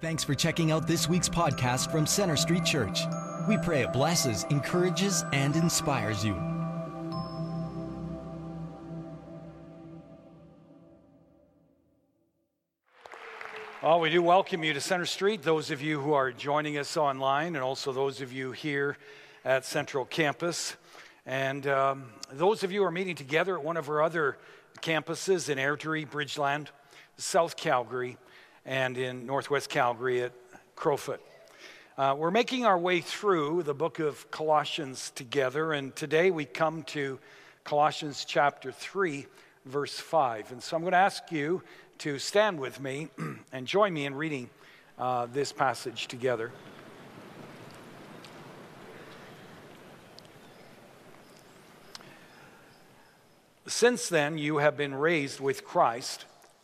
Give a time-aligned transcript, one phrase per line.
[0.00, 3.00] Thanks for checking out this week's podcast from Center Street Church.
[3.48, 6.34] We pray it blesses, encourages, and inspires you.
[13.82, 16.96] Well, we do welcome you to Center Street, those of you who are joining us
[16.96, 18.98] online, and also those of you here
[19.44, 20.76] at Central Campus.
[21.26, 24.38] And um, those of you who are meeting together at one of our other
[24.80, 26.68] campuses in Airdrie, Bridgeland,
[27.16, 28.16] South Calgary,
[28.68, 30.32] and in Northwest Calgary at
[30.76, 31.22] Crowfoot.
[31.96, 36.82] Uh, we're making our way through the book of Colossians together, and today we come
[36.82, 37.18] to
[37.64, 39.26] Colossians chapter 3,
[39.64, 40.52] verse 5.
[40.52, 41.62] And so I'm going to ask you
[42.00, 43.08] to stand with me
[43.52, 44.50] and join me in reading
[44.98, 46.52] uh, this passage together.
[53.66, 56.26] Since then, you have been raised with Christ.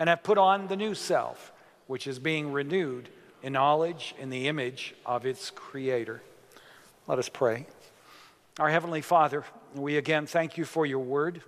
[0.00, 1.52] and have put on the new self,
[1.86, 3.10] which is being renewed
[3.42, 6.22] in knowledge in the image of its creator.
[7.06, 7.66] Let us pray.
[8.58, 11.42] Our Heavenly Father, we again thank you for your word,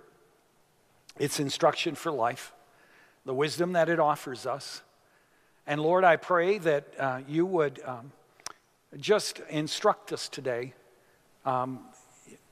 [1.17, 2.53] its instruction for life,
[3.25, 4.83] the wisdom that it offers us.
[5.65, 8.11] And Lord, I pray that uh, you would um,
[8.97, 10.73] just instruct us today
[11.43, 11.79] um,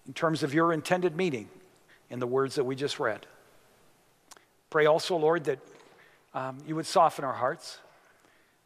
[0.07, 1.47] in terms of your intended meaning
[2.09, 3.27] in the words that we just read.
[4.71, 5.59] Pray also, Lord, that
[6.33, 7.79] um, you would soften our hearts.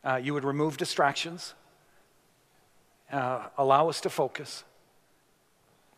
[0.04, 1.56] Uh, you would remove distractions,
[3.12, 4.64] uh, allow us to focus.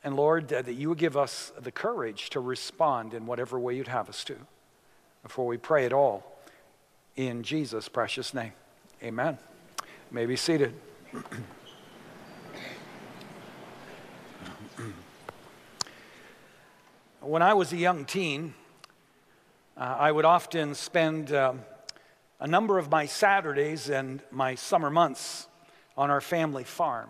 [0.02, 3.76] And Lord, uh, that you would give us the courage to respond in whatever way
[3.76, 4.38] you'd have us to.
[5.24, 6.40] Before we pray it all,
[7.18, 8.54] in Jesus' precious name.
[9.04, 9.38] Amen.
[9.82, 10.74] You may be seated.
[17.20, 18.54] when I was a young teen,
[19.78, 21.62] uh, I would often spend um,
[22.40, 25.48] a number of my Saturdays and my summer months
[25.96, 27.10] on our family farm,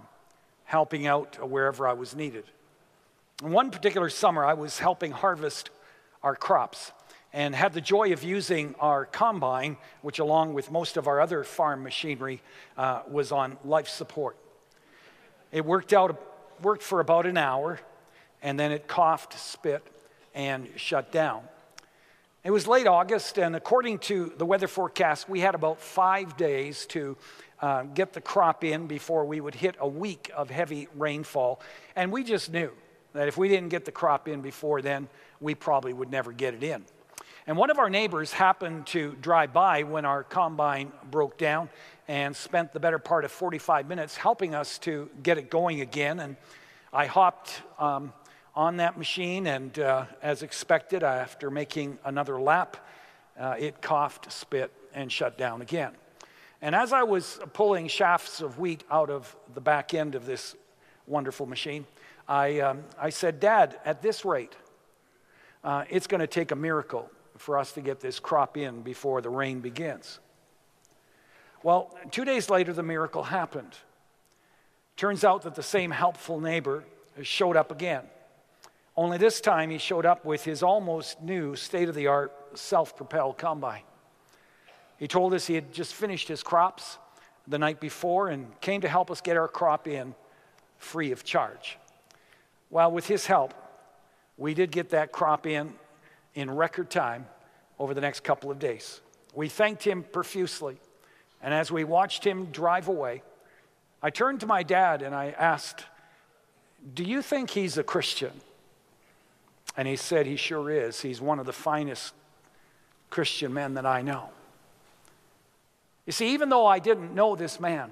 [0.65, 2.43] helping out wherever I was needed.
[3.41, 5.69] And one particular summer, I was helping harvest
[6.21, 6.91] our crops
[7.31, 11.45] and had the joy of using our combine, which, along with most of our other
[11.45, 12.41] farm machinery,
[12.77, 14.35] uh, was on life support.
[15.53, 16.21] It worked out,
[16.61, 17.79] worked for about an hour,
[18.41, 19.87] and then it coughed, spit,
[20.35, 21.43] and shut down.
[22.47, 26.85] It was late August, and according to the weather forecast, we had about five days
[26.85, 27.17] to
[27.61, 31.59] uh, get the crop in before we would hit a week of heavy rainfall.
[31.93, 32.71] And we just knew
[33.11, 35.09] that if we didn't get the crop in before then,
[35.41, 36.85] we probably would never get it in.
[37.47, 41.67] And one of our neighbors happened to drive by when our combine broke down
[42.07, 46.21] and spent the better part of 45 minutes helping us to get it going again.
[46.21, 46.37] And
[46.93, 48.13] I hopped um,
[48.57, 52.75] on that machine, and uh, as expected, after making another lap,
[53.39, 55.91] uh, it coughed, spit, and shut down again.
[56.59, 60.55] And as I was pulling shafts of wheat out of the back end of this
[61.05, 61.85] wonderful machine,
[62.27, 64.55] I, um, I said, Dad, at this rate,
[65.63, 69.21] uh, it's going to take a miracle for us to get this crop in before
[69.21, 70.19] the rain begins.
[71.61, 73.77] Well, two days later, the miracle happened.
[74.95, 76.85] Turns out that the same helpful neighbor
[77.21, 78.01] showed up again.
[78.97, 82.97] Only this time he showed up with his almost new state of the art self
[82.97, 83.83] propelled combine.
[84.97, 86.97] He told us he had just finished his crops
[87.47, 90.15] the night before and came to help us get our crop in
[90.79, 91.77] free of charge.
[92.71, 93.53] Well, with his help,
[94.35, 95.75] we did get that crop in
[96.33, 97.27] in record time
[97.77, 98.99] over the next couple of days.
[99.35, 100.79] We thanked him profusely.
[101.43, 103.21] And as we watched him drive away,
[104.01, 105.85] I turned to my dad and I asked,
[106.95, 108.31] Do you think he's a Christian?
[109.77, 110.99] And he said, He sure is.
[111.01, 112.13] He's one of the finest
[113.09, 114.29] Christian men that I know.
[116.05, 117.91] You see, even though I didn't know this man,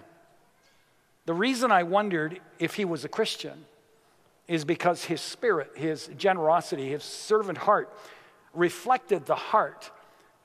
[1.25, 3.65] The reason I wondered if he was a Christian
[4.47, 7.91] is because his spirit, his generosity, his servant heart
[8.53, 9.89] reflected the heart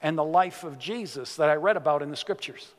[0.00, 2.72] and the life of Jesus that I read about in the scriptures.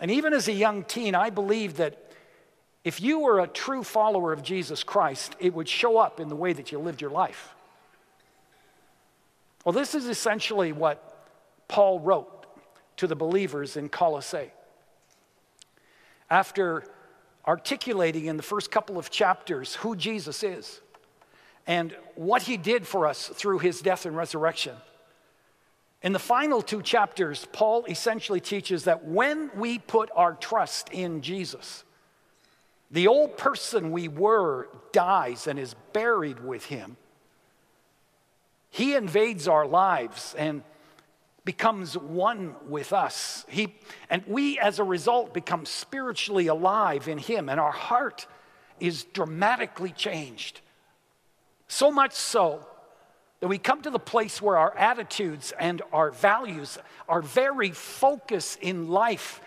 [0.00, 2.10] And even as a young teen, I believed that
[2.82, 6.36] if you were a true follower of Jesus Christ, it would show up in the
[6.36, 7.53] way that you lived your life.
[9.64, 11.28] Well, this is essentially what
[11.68, 12.46] Paul wrote
[12.98, 14.52] to the believers in Colossae.
[16.30, 16.84] After
[17.46, 20.80] articulating in the first couple of chapters who Jesus is
[21.66, 24.76] and what he did for us through his death and resurrection.
[26.02, 31.22] In the final two chapters, Paul essentially teaches that when we put our trust in
[31.22, 31.84] Jesus,
[32.90, 36.96] the old person we were dies and is buried with him.
[38.74, 40.64] He invades our lives and
[41.44, 43.46] becomes one with us.
[43.48, 43.72] He,
[44.10, 48.26] and we, as a result, become spiritually alive in Him, and our heart
[48.80, 50.60] is dramatically changed.
[51.68, 52.66] So much so
[53.38, 56.76] that we come to the place where our attitudes and our values,
[57.08, 59.40] our very focus in life,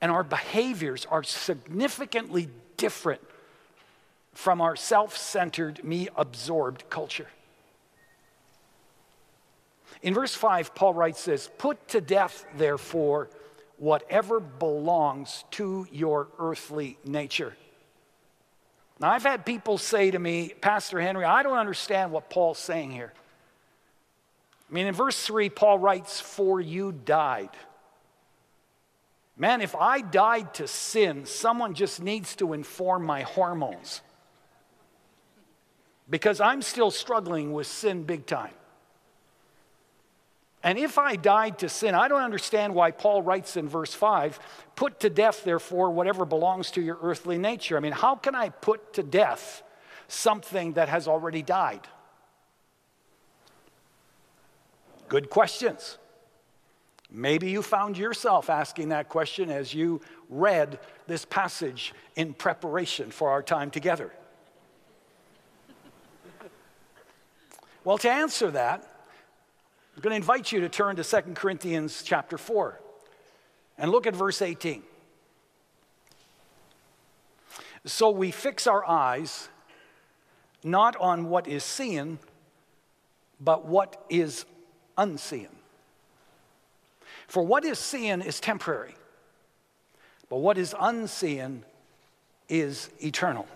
[0.00, 2.48] and our behaviors are significantly
[2.78, 3.20] different
[4.32, 7.28] from our self centered, me absorbed culture.
[10.02, 13.30] In verse 5, Paul writes this Put to death, therefore,
[13.78, 17.54] whatever belongs to your earthly nature.
[18.98, 22.92] Now, I've had people say to me, Pastor Henry, I don't understand what Paul's saying
[22.92, 23.12] here.
[24.68, 27.50] I mean, in verse 3, Paul writes, For you died.
[29.36, 34.00] Man, if I died to sin, someone just needs to inform my hormones.
[36.08, 38.54] Because I'm still struggling with sin big time.
[40.66, 44.40] And if I died to sin, I don't understand why Paul writes in verse 5
[44.74, 47.76] put to death, therefore, whatever belongs to your earthly nature.
[47.76, 49.62] I mean, how can I put to death
[50.08, 51.86] something that has already died?
[55.08, 55.98] Good questions.
[57.12, 63.30] Maybe you found yourself asking that question as you read this passage in preparation for
[63.30, 64.12] our time together.
[67.84, 68.95] Well, to answer that,
[69.96, 72.78] I'm going to invite you to turn to 2 Corinthians chapter 4
[73.78, 74.82] and look at verse 18.
[77.86, 79.48] So we fix our eyes
[80.62, 82.18] not on what is seen,
[83.40, 84.44] but what is
[84.98, 85.48] unseen.
[87.26, 88.94] For what is seen is temporary,
[90.28, 91.64] but what is unseen
[92.50, 93.46] is eternal.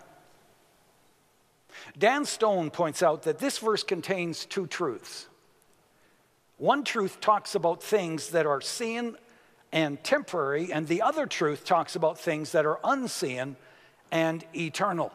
[1.99, 5.27] Dan Stone points out that this verse contains two truths.
[6.61, 9.17] One truth talks about things that are seen
[9.73, 13.57] and temporary, and the other truth talks about things that are unseen
[14.13, 15.11] and eternal.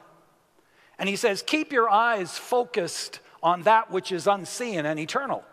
[0.97, 5.43] And he says, Keep your eyes focused on that which is unseen and eternal.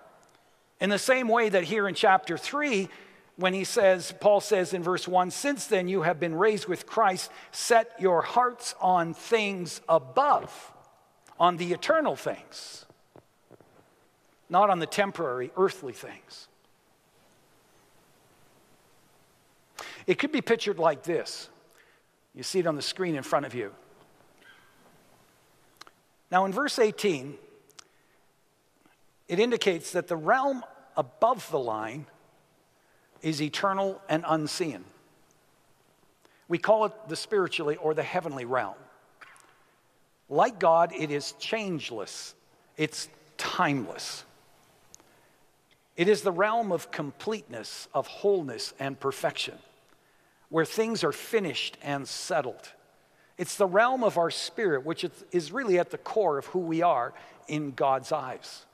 [0.80, 2.88] In the same way that here in chapter 3,
[3.36, 6.86] when he says, Paul says in verse 1, Since then you have been raised with
[6.86, 10.72] Christ, set your hearts on things above,
[11.38, 12.86] on the eternal things
[14.52, 16.46] not on the temporary, earthly things.
[20.06, 21.48] It could be pictured like this.
[22.34, 23.72] You see it on the screen in front of you.
[26.30, 27.38] Now, in verse 18,
[29.26, 30.62] it indicates that the realm
[30.98, 32.04] above the line
[33.22, 34.84] is eternal and unseen.
[36.48, 38.74] We call it the spiritually or the heavenly realm.
[40.28, 42.34] Like God, it is changeless,
[42.76, 44.24] it's timeless.
[46.02, 49.56] It is the realm of completeness, of wholeness and perfection,
[50.48, 52.72] where things are finished and settled.
[53.38, 56.82] It's the realm of our spirit, which is really at the core of who we
[56.82, 57.14] are
[57.46, 58.66] in God's eyes.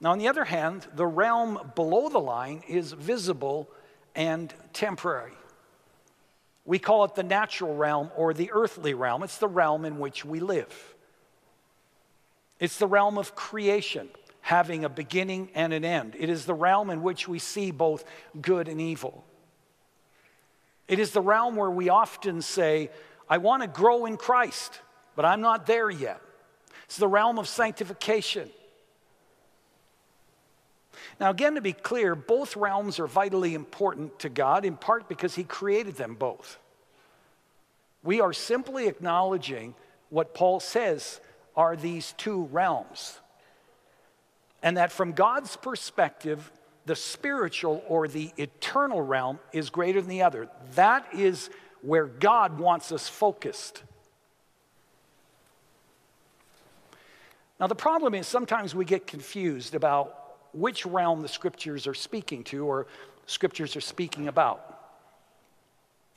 [0.00, 3.70] Now, on the other hand, the realm below the line is visible
[4.16, 5.34] and temporary.
[6.64, 9.22] We call it the natural realm or the earthly realm.
[9.22, 10.96] It's the realm in which we live.
[12.58, 14.08] It's the realm of creation
[14.40, 16.16] having a beginning and an end.
[16.18, 18.04] It is the realm in which we see both
[18.40, 19.24] good and evil.
[20.88, 22.90] It is the realm where we often say,
[23.28, 24.80] I want to grow in Christ,
[25.14, 26.20] but I'm not there yet.
[26.84, 28.50] It's the realm of sanctification.
[31.20, 35.34] Now, again, to be clear, both realms are vitally important to God, in part because
[35.34, 36.58] He created them both.
[38.02, 39.74] We are simply acknowledging
[40.08, 41.20] what Paul says
[41.54, 43.20] are these two realms
[44.62, 46.50] and that from God's perspective,
[46.86, 50.48] the spiritual or the eternal realm is greater than the other.
[50.74, 51.50] That is
[51.82, 53.82] where God wants us focused.
[57.58, 60.16] Now, the problem is sometimes we get confused about
[60.52, 62.86] which realm the scriptures are speaking to or
[63.26, 64.78] scriptures are speaking about.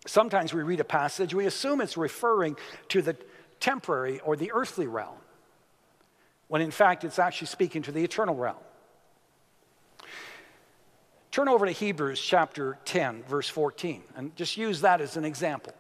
[0.05, 2.57] Sometimes we read a passage, we assume it's referring
[2.89, 3.15] to the
[3.59, 5.17] temporary or the earthly realm,
[6.47, 8.57] when in fact it's actually speaking to the eternal realm.
[11.31, 15.73] Turn over to Hebrews chapter 10, verse 14, and just use that as an example.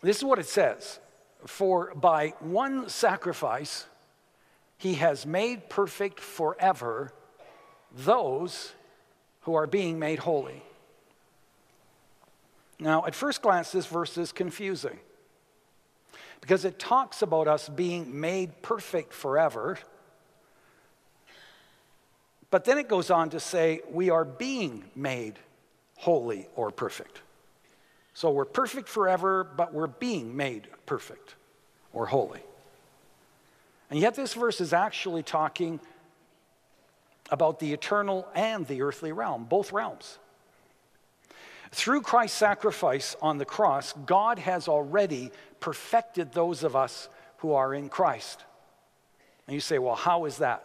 [0.00, 1.00] This is what it says
[1.46, 3.86] For by one sacrifice
[4.78, 7.12] he has made perfect forever
[7.94, 8.72] those
[9.40, 10.62] who are being made holy.
[12.78, 15.00] Now, at first glance, this verse is confusing
[16.40, 19.78] because it talks about us being made perfect forever.
[22.50, 25.38] But then it goes on to say we are being made
[25.96, 27.20] holy or perfect.
[28.14, 31.34] So we're perfect forever, but we're being made perfect
[31.92, 32.40] or holy.
[33.90, 35.80] And yet, this verse is actually talking
[37.30, 40.18] about the eternal and the earthly realm, both realms.
[41.70, 47.08] Through Christ's sacrifice on the cross, God has already perfected those of us
[47.38, 48.44] who are in Christ.
[49.46, 50.64] And you say, well, how is that?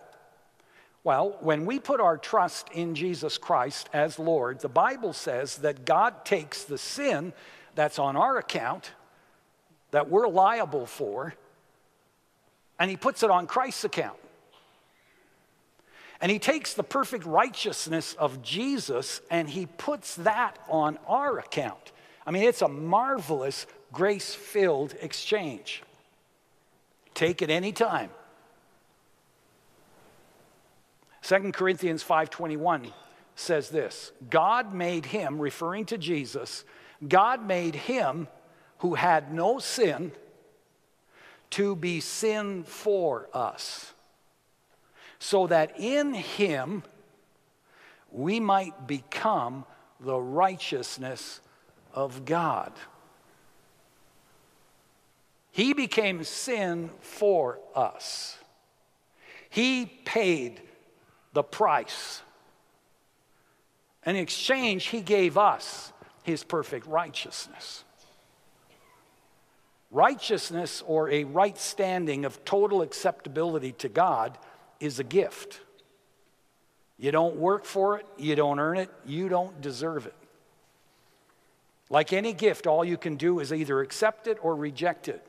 [1.03, 5.85] Well, when we put our trust in Jesus Christ as Lord, the Bible says that
[5.85, 7.33] God takes the sin
[7.75, 8.91] that's on our account,
[9.91, 11.33] that we're liable for,
[12.79, 14.17] and He puts it on Christ's account.
[16.23, 21.91] And he takes the perfect righteousness of Jesus and he puts that on our account.
[22.25, 25.83] I mean, it's a marvelous, grace filled exchange.
[27.13, 28.09] Take it any time.
[31.23, 32.93] 2 Corinthians 5:21
[33.35, 36.63] says this, God made him referring to Jesus,
[37.05, 38.29] God made him
[38.77, 40.13] who had no sin
[41.49, 43.93] to be sin for us
[45.23, 46.83] so that in him
[48.11, 49.63] we might become
[50.01, 51.39] the righteousness
[51.93, 52.73] of God.
[55.49, 58.37] He became sin for us.
[59.49, 60.59] He paid
[61.31, 62.21] the price.
[64.05, 67.85] In exchange, he gave us his perfect righteousness.
[69.89, 74.37] Righteousness, or a right standing of total acceptability to God,
[74.79, 75.61] is a gift.
[76.97, 80.15] You don't work for it, you don't earn it, you don't deserve it.
[81.89, 85.25] Like any gift, all you can do is either accept it or reject it.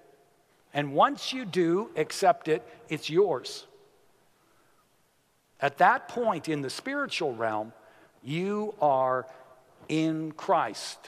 [0.72, 3.66] And once you do accept it, it's yours.
[5.60, 7.72] At that point in the spiritual realm,
[8.22, 9.26] you are
[9.88, 10.98] in Christ.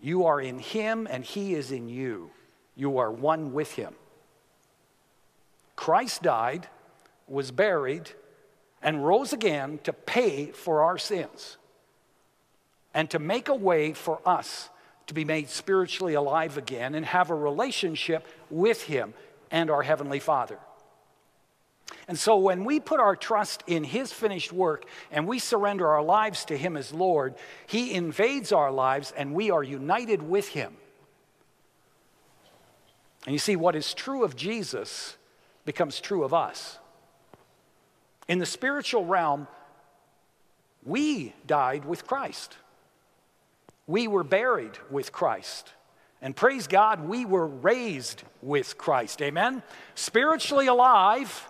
[0.00, 2.30] You are in Him and He is in you.
[2.76, 3.94] You are one with Him.
[5.76, 6.68] Christ died
[7.26, 8.10] was buried,
[8.82, 11.56] and rose again to pay for our sins
[12.92, 14.68] and to make a way for us
[15.06, 19.14] to be made spiritually alive again and have a relationship with Him
[19.50, 20.58] and our Heavenly Father.
[22.08, 26.02] And so when we put our trust in His finished work and we surrender our
[26.02, 27.34] lives to Him as Lord,
[27.66, 30.74] He invades our lives and we are united with Him.
[33.26, 35.16] And you see, what is true of Jesus
[35.64, 36.78] becomes true of us.
[38.28, 39.46] In the spiritual realm,
[40.84, 42.56] we died with Christ.
[43.86, 45.72] We were buried with Christ.
[46.22, 49.20] And praise God, we were raised with Christ.
[49.20, 49.62] Amen?
[49.94, 51.48] Spiritually alive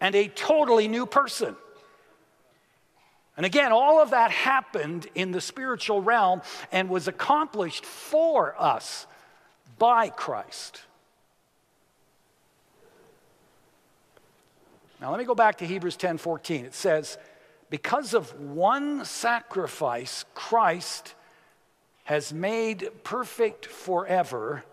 [0.00, 1.56] and a totally new person.
[3.36, 6.42] And again, all of that happened in the spiritual realm
[6.72, 9.06] and was accomplished for us
[9.78, 10.82] by Christ.
[15.00, 16.64] Now let me go back to Hebrews 10:14.
[16.64, 17.18] It says,
[17.70, 21.14] Because of one sacrifice, Christ
[22.04, 24.64] has made perfect forever.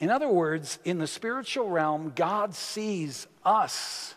[0.00, 4.14] In other words, in the spiritual realm, God sees us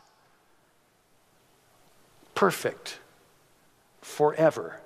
[2.36, 3.00] perfect
[4.02, 4.80] forever.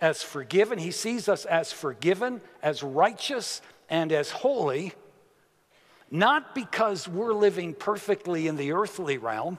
[0.00, 4.94] As forgiven, He sees us as forgiven, as righteous, and as holy
[6.10, 9.58] not because we're living perfectly in the earthly realm.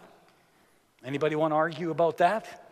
[1.04, 2.68] Anybody want to argue about that?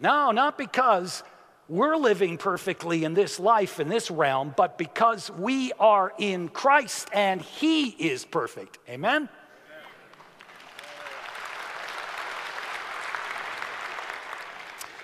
[0.00, 1.22] No, not because
[1.68, 7.08] we're living perfectly in this life, in this realm, but because we are in Christ
[7.12, 8.78] and He is perfect.
[8.88, 9.28] Amen?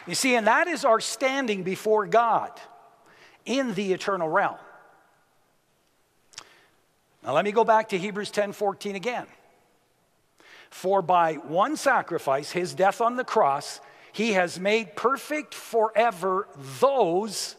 [0.06, 2.50] You see, and that is our standing before God
[3.44, 4.56] in the eternal realm.
[7.22, 9.26] Now let me go back to Hebrews 10 14 again.
[10.70, 13.80] For by one sacrifice, his death on the cross,
[14.12, 16.48] he has made perfect forever
[16.80, 17.56] those.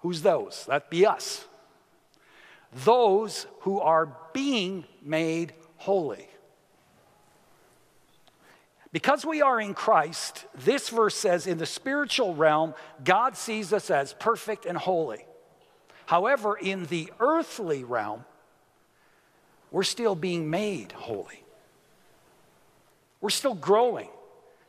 [0.00, 0.64] Who's those?
[0.68, 1.44] That be us.
[2.84, 6.28] Those who are being made holy.
[8.92, 13.90] Because we are in Christ, this verse says in the spiritual realm, God sees us
[13.90, 15.26] as perfect and holy.
[16.06, 18.24] However, in the earthly realm,
[19.70, 21.42] we're still being made holy.
[23.20, 24.08] We're still growing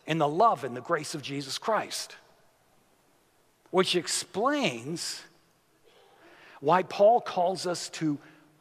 [0.08, 2.16] in the love and the grace of Jesus Christ,
[3.70, 5.22] which explains
[6.60, 8.18] why Paul calls us to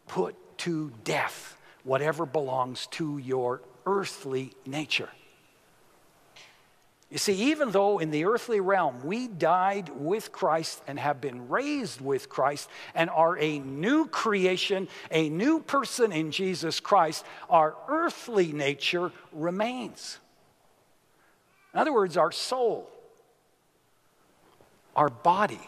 [0.07, 5.09] put to death whatever belongs to your earthly nature.
[7.11, 11.49] You see, even though in the earthly realm we died with Christ and have been
[11.49, 17.77] raised with Christ and are a new creation, a new person in Jesus Christ, our
[17.89, 20.19] earthly nature remains.
[21.73, 22.91] In other words, our soul,
[24.97, 25.61] our body,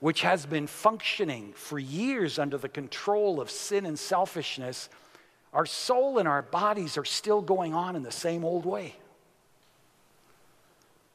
[0.00, 4.88] which has been functioning for years under the control of sin and selfishness
[5.52, 8.94] our soul and our bodies are still going on in the same old way.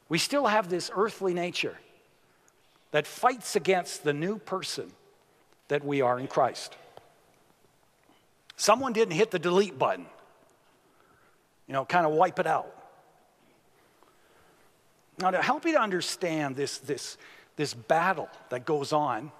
[0.08, 1.78] We still have this earthly nature
[2.90, 4.92] that fights against the new person
[5.68, 6.76] that we are in Christ.
[8.56, 10.06] Someone didn't hit the delete button,
[11.66, 12.70] you know, kind of wipe it out.
[15.18, 17.16] Now, to help you to understand this, this,
[17.56, 19.32] this battle that goes on,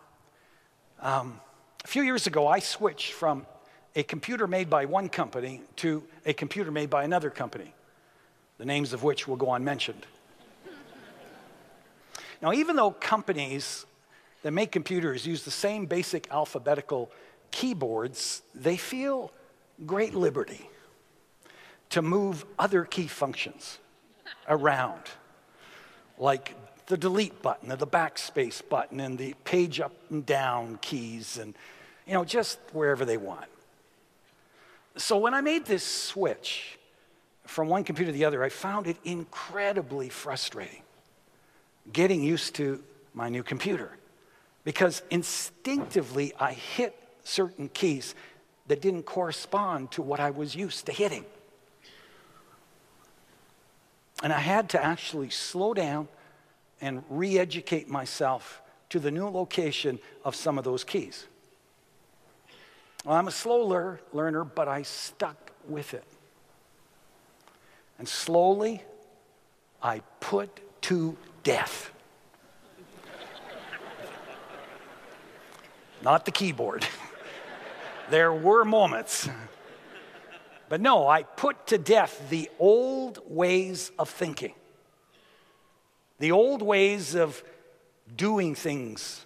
[1.00, 1.40] um,
[1.84, 3.46] a few years ago I switched from
[3.96, 7.72] a computer made by one company to a computer made by another company,
[8.58, 10.06] the names of which will go unmentioned.
[12.42, 13.86] now, even though companies
[14.42, 17.10] that make computers use the same basic alphabetical
[17.50, 19.32] keyboards, they feel
[19.86, 20.68] great liberty
[21.90, 23.78] to move other key functions
[24.48, 25.02] around,
[26.18, 26.54] like
[26.86, 31.54] the delete button or the backspace button and the page up and down keys and
[32.06, 33.46] you know just wherever they want
[34.96, 36.78] so when I made this switch
[37.46, 40.82] from one computer to the other, I found it incredibly frustrating
[41.92, 43.96] getting used to my new computer
[44.64, 48.14] because instinctively I hit certain keys
[48.66, 51.24] that didn't correspond to what I was used to hitting.
[54.22, 56.08] And I had to actually slow down
[56.80, 61.26] and re educate myself to the new location of some of those keys.
[63.04, 66.04] Well, I'm a slow lear- learner, but I stuck with it.
[67.98, 68.82] And slowly,
[69.82, 71.90] I put to death.
[76.02, 76.86] Not the keyboard.
[78.10, 79.28] there were moments.
[80.70, 84.54] But no, I put to death the old ways of thinking,
[86.18, 87.44] the old ways of
[88.16, 89.23] doing things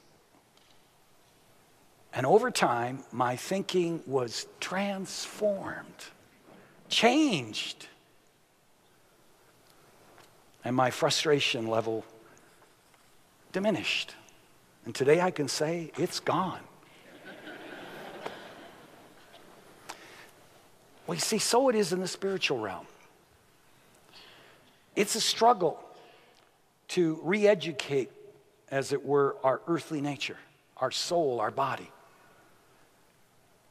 [2.18, 6.06] and over time, my thinking was transformed,
[6.88, 7.86] changed.
[10.64, 12.04] And my frustration level
[13.52, 14.16] diminished.
[14.84, 16.58] And today I can say it's gone.
[21.06, 22.86] well, see, so it is in the spiritual realm.
[24.96, 25.78] It's a struggle
[26.88, 28.10] to re educate,
[28.72, 30.38] as it were, our earthly nature,
[30.78, 31.92] our soul, our body.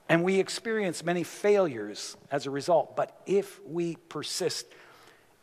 [0.09, 2.95] And we experience many failures as a result.
[2.95, 4.65] But if we persist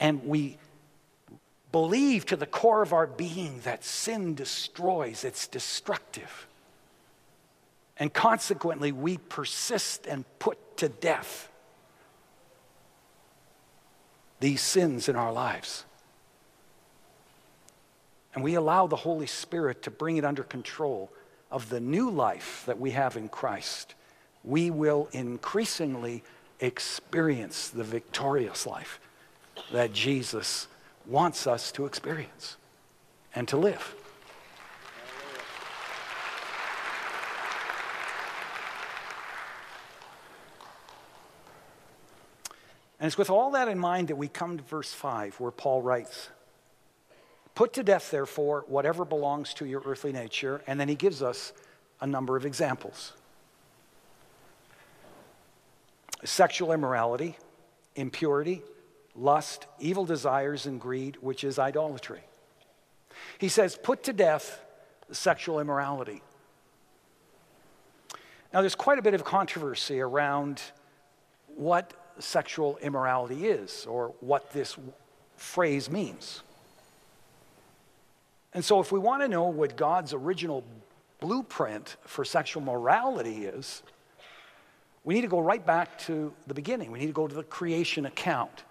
[0.00, 0.56] and we
[1.70, 6.46] believe to the core of our being that sin destroys, it's destructive.
[7.98, 11.48] And consequently, we persist and put to death
[14.40, 15.84] these sins in our lives.
[18.34, 21.10] And we allow the Holy Spirit to bring it under control
[21.50, 23.94] of the new life that we have in Christ
[24.44, 26.22] we will increasingly
[26.60, 29.00] experience the victorious life
[29.72, 30.68] that Jesus
[31.06, 32.56] wants us to experience
[33.34, 33.94] and to live.
[43.00, 45.82] And it's with all that in mind that we come to verse 5, where Paul
[45.82, 46.30] writes,
[47.54, 50.62] Put to death, therefore, whatever belongs to your earthly nature.
[50.66, 51.52] And then he gives us
[52.00, 53.12] a number of examples
[56.22, 57.36] sexual immorality,
[57.96, 58.62] impurity,
[59.14, 62.22] lust, evil desires, and greed, which is idolatry.
[63.38, 64.60] He says, put to death
[65.10, 66.22] sexual immorality.
[68.52, 70.62] Now, there's quite a bit of controversy around
[71.56, 74.76] what sexual immorality is or what this
[75.36, 76.42] phrase means.
[78.52, 80.64] And so, if we want to know what God's original
[81.18, 83.82] blueprint for sexual morality is,
[85.04, 86.90] we need to go right back to the beginning.
[86.90, 88.64] We need to go to the creation account.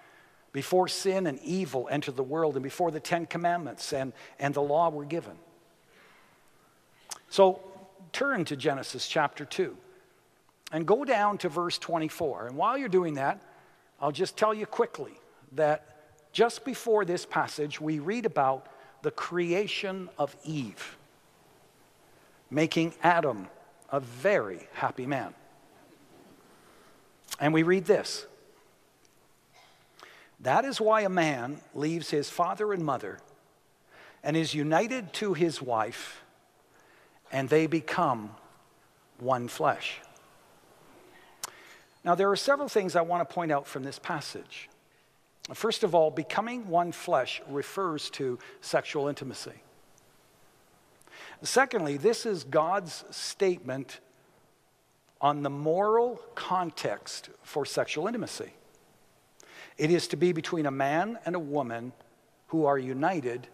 [0.52, 4.62] Before sin and evil entered the world, and before the Ten Commandments and, and the
[4.62, 5.34] law were given.
[7.30, 7.60] So
[8.12, 9.76] turn to Genesis chapter 2
[10.72, 12.48] and go down to verse 24.
[12.48, 13.42] And while you're doing that,
[14.00, 15.14] I'll just tell you quickly
[15.54, 18.68] that just before this passage, we read about
[19.02, 20.98] the creation of Eve,
[22.50, 23.48] making Adam
[23.92, 25.34] a very happy man.
[27.44, 28.26] And we read this
[30.40, 33.20] That is why a man leaves his father and mother
[34.24, 36.24] and is united to his wife,
[37.34, 38.34] and they become
[39.20, 40.00] one flesh.
[42.06, 44.70] Now, there are several things I want to point out from this passage.
[45.54, 49.64] First of all, becoming one flesh refers to sexual intimacy.
[51.42, 54.00] Secondly, this is God's statement
[55.24, 58.52] on the moral context for sexual intimacy.
[59.78, 61.94] It is to be between a man and a woman
[62.48, 63.48] who are united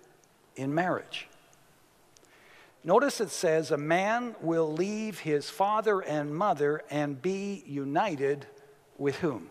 [0.56, 1.28] in marriage.
[2.84, 8.48] Notice it says, a man will leave his father and mother and be united
[8.98, 9.50] with whom?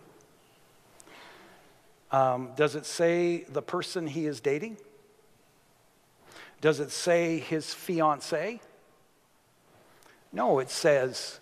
[2.11, 4.77] Um, does it say the person he is dating?
[6.59, 8.59] Does it say his fiance?
[10.33, 11.39] No, it says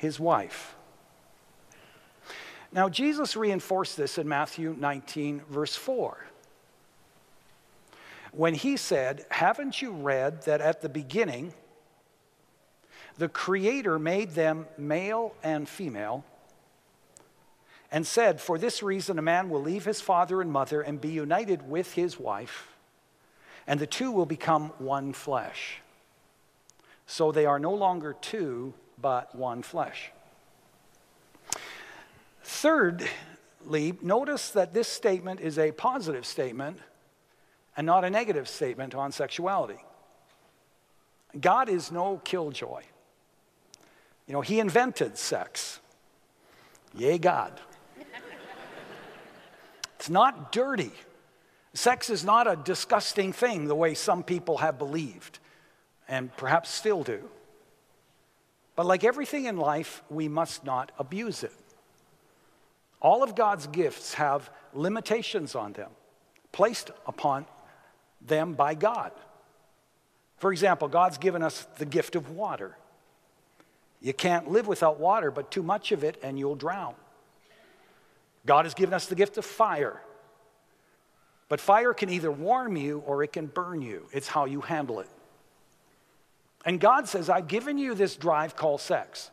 [0.00, 0.74] his wife.
[2.72, 6.26] Now, Jesus reinforced this in Matthew 19, verse 4
[8.32, 11.52] when he said, Haven't you read that at the beginning,
[13.18, 16.24] the Creator made them male and female,
[17.90, 21.10] and said, For this reason, a man will leave his father and mother and be
[21.10, 22.68] united with his wife,
[23.66, 25.80] and the two will become one flesh.
[27.06, 30.10] So they are no longer two, but one flesh.
[32.42, 36.78] Thirdly, notice that this statement is a positive statement
[37.76, 39.78] and not a negative statement on sexuality.
[41.38, 42.82] God is no killjoy.
[44.26, 45.80] You know, He invented sex.
[46.94, 47.60] Yay, God.
[49.96, 50.92] it's not dirty.
[51.72, 55.38] Sex is not a disgusting thing the way some people have believed
[56.08, 57.28] and perhaps still do.
[58.80, 61.52] But like everything in life, we must not abuse it.
[63.02, 65.90] All of God's gifts have limitations on them
[66.50, 67.44] placed upon
[68.22, 69.12] them by God.
[70.38, 72.74] For example, God's given us the gift of water.
[74.00, 76.94] You can't live without water, but too much of it and you'll drown.
[78.46, 80.00] God has given us the gift of fire.
[81.50, 84.06] But fire can either warm you or it can burn you.
[84.10, 85.08] It's how you handle it.
[86.64, 89.30] And God says, I've given you this drive called sex.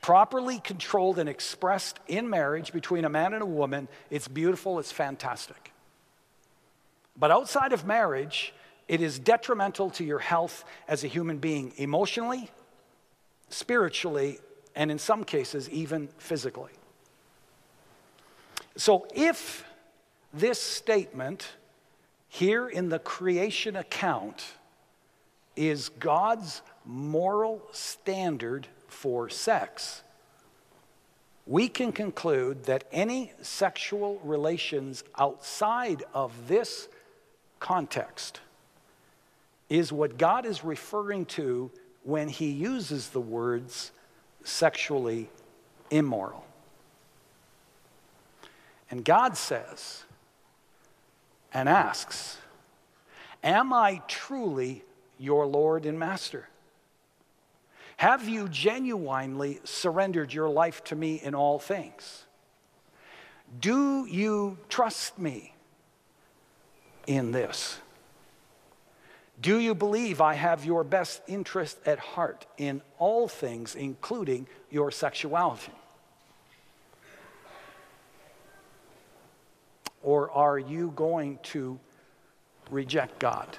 [0.00, 4.92] Properly controlled and expressed in marriage between a man and a woman, it's beautiful, it's
[4.92, 5.72] fantastic.
[7.16, 8.54] But outside of marriage,
[8.86, 12.48] it is detrimental to your health as a human being, emotionally,
[13.50, 14.38] spiritually,
[14.76, 16.72] and in some cases, even physically.
[18.76, 19.64] So if
[20.32, 21.48] this statement
[22.28, 24.44] here in the creation account
[25.58, 30.02] is God's moral standard for sex,
[31.46, 36.88] we can conclude that any sexual relations outside of this
[37.58, 38.40] context
[39.68, 41.70] is what God is referring to
[42.04, 43.90] when he uses the words
[44.44, 45.28] sexually
[45.90, 46.44] immoral.
[48.90, 50.04] And God says
[51.52, 52.38] and asks,
[53.42, 54.84] Am I truly
[55.18, 56.48] your Lord and Master?
[57.96, 62.24] Have you genuinely surrendered your life to me in all things?
[63.60, 65.54] Do you trust me?
[67.08, 67.78] in this?
[69.40, 74.90] Do you believe I have your best interest at heart in all things, including your
[74.90, 75.72] sexuality?
[80.02, 81.78] Or are you going to
[82.70, 83.58] reject God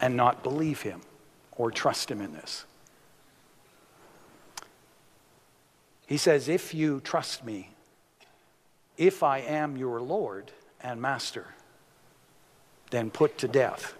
[0.00, 1.00] and not believe Him
[1.52, 2.64] or trust Him in this?
[6.06, 7.70] He says, If you trust me,
[8.96, 11.46] If I am your Lord and Master,
[12.90, 13.94] then put to death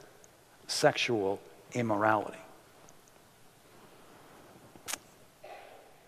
[0.66, 1.40] sexual
[1.72, 2.38] immorality.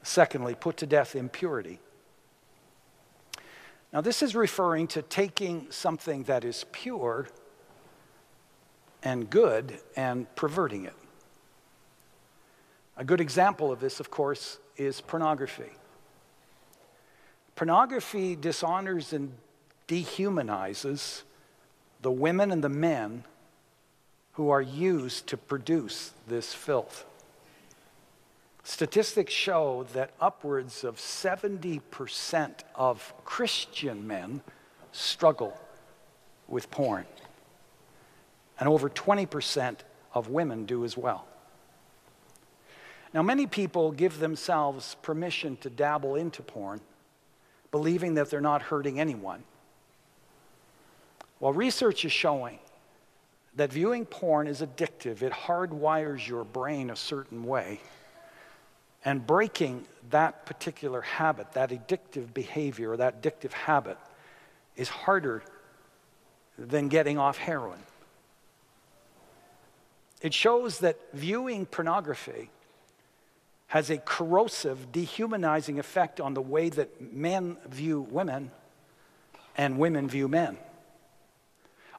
[0.03, 1.79] Secondly, put to death impurity.
[3.93, 7.29] Now, this is referring to taking something that is pure
[9.03, 10.95] and good and perverting it.
[12.97, 15.71] A good example of this, of course, is pornography.
[17.57, 19.33] Pornography dishonors and
[19.89, 21.23] dehumanizes
[22.01, 23.25] the women and the men
[24.33, 27.05] who are used to produce this filth.
[28.65, 34.41] Statistics show that upwards of 70% of Christian men
[34.93, 35.59] struggle
[36.49, 37.07] with porn,
[38.59, 39.79] and over 20%
[40.15, 41.27] of women do as well.
[43.15, 46.81] Now, many people give themselves permission to dabble into porn,
[47.71, 49.43] believing that they're not hurting anyone.
[51.41, 52.59] Well, research is showing
[53.57, 57.81] that viewing porn is addictive, it hardwires your brain a certain way
[59.05, 63.99] and breaking that particular habit, that addictive behavior, or that addictive habit,
[64.77, 65.43] is harder
[66.57, 67.81] than getting off heroin.
[70.23, 72.51] It shows that viewing pornography
[73.67, 78.53] has a corrosive, dehumanizing effect on the way that men view women
[79.57, 80.57] and women view men,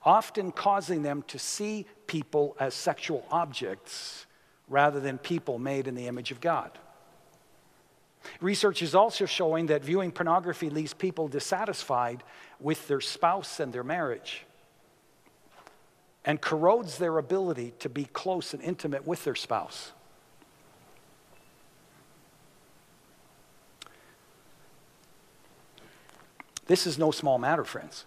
[0.06, 4.26] often causing them to see people as sexual objects
[4.70, 6.72] rather than people made in the image of God.
[8.40, 12.24] Research is also showing that viewing pornography leaves people dissatisfied
[12.60, 14.46] with their spouse and their marriage
[16.26, 19.92] and corrodes their ability to be close and intimate with their spouse.
[26.66, 28.06] This is no small matter, friends.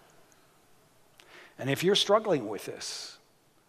[1.59, 3.17] And if you're struggling with this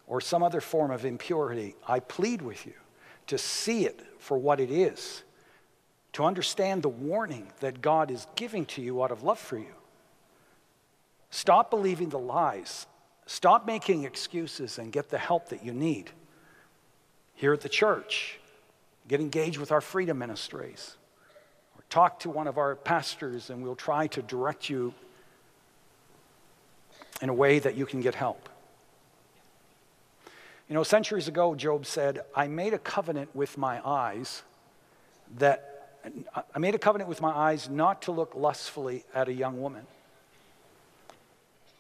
[0.06, 2.72] or some other form of impurity, I plead with you
[3.26, 5.22] to see it for what it is
[6.14, 9.74] to understand the warning that God is giving to you out of love for you.
[11.30, 12.86] Stop believing the lies.
[13.28, 16.10] Stop making excuses and get the help that you need.
[17.34, 18.40] Here at the church,
[19.06, 20.96] get engaged with our freedom ministries.
[21.76, 24.94] Or talk to one of our pastors and we'll try to direct you
[27.20, 28.48] in a way that you can get help.
[30.66, 34.42] You know, centuries ago, Job said, I made a covenant with my eyes
[35.36, 35.98] that
[36.54, 39.86] I made a covenant with my eyes not to look lustfully at a young woman.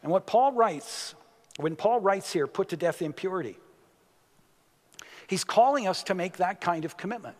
[0.02, 1.14] And what Paul writes,
[1.58, 3.58] when Paul writes here, put to death impurity,
[5.26, 7.36] he's calling us to make that kind of commitment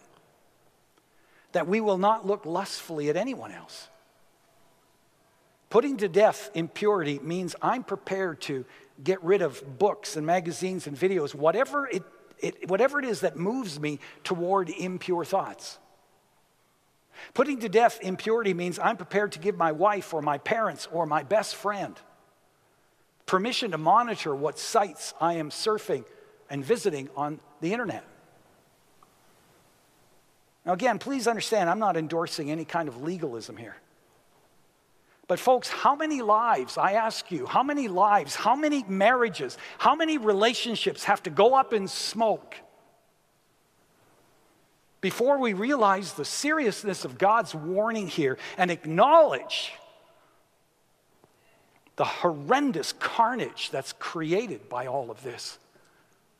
[1.53, 3.89] that we will not look lustfully at anyone else.
[5.71, 8.65] Putting to death impurity means I'm prepared to
[9.03, 12.03] get rid of books and magazines and videos, whatever it,
[12.41, 15.79] it, whatever it is that moves me toward impure thoughts.
[17.35, 21.07] Putting to death impurity means I'm prepared to give my wife or my parents or
[21.07, 21.99] my best friend
[23.29, 26.05] permission to monitor what sites I am surfing
[26.51, 28.05] and visiting on the internet.
[30.67, 33.77] Now, again, please understand, I'm not endorsing any kind of legalism here.
[35.29, 39.95] But, folks, how many lives, I ask you, how many lives, how many marriages, how
[39.95, 42.57] many relationships have to go up in smoke
[45.01, 49.73] before we realize the seriousness of God's warning here and acknowledge
[51.99, 55.59] the horrendous carnage that's created by all of this,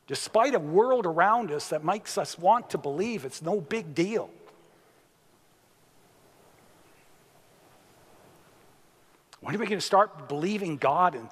[0.07, 4.29] despite a world around us that makes us want to believe it's no big deal.
[9.41, 11.27] When are we going to start believing God and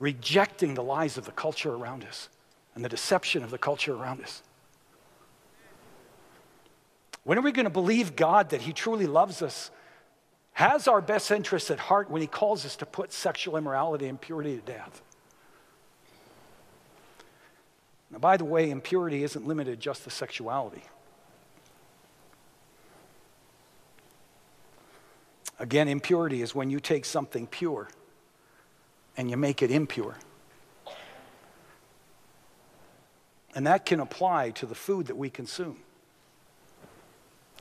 [0.00, 2.28] rejecting the lies of the culture around us
[2.74, 4.42] and the deception of the culture around us?
[7.22, 9.70] When are we going to believe God that He truly loves us,
[10.58, 14.20] has our best interests at heart when He calls us to put sexual immorality and
[14.20, 15.00] purity to death?
[18.10, 20.82] Now, by the way, impurity isn't limited just to sexuality.
[25.60, 27.88] Again, impurity is when you take something pure
[29.16, 30.16] and you make it impure.
[33.54, 35.76] And that can apply to the food that we consume.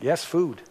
[0.01, 0.63] Yes, food.